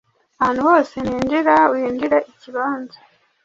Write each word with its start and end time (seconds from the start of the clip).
Ahantu 0.39 0.61
hose 0.67 0.95
ninjirira 1.01 1.57
winjire 1.71 2.17
ikibanza 2.31 2.97